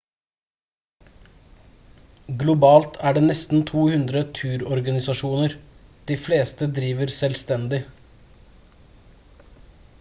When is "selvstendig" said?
7.19-7.83